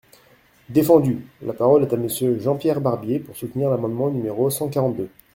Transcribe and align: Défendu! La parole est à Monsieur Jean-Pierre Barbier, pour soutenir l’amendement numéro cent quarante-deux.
Défendu! 0.67 1.27
La 1.43 1.53
parole 1.53 1.83
est 1.83 1.93
à 1.93 1.95
Monsieur 1.95 2.39
Jean-Pierre 2.39 2.81
Barbier, 2.81 3.19
pour 3.19 3.35
soutenir 3.37 3.69
l’amendement 3.69 4.09
numéro 4.09 4.49
cent 4.49 4.67
quarante-deux. 4.67 5.11